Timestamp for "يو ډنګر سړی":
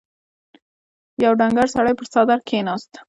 1.23-1.93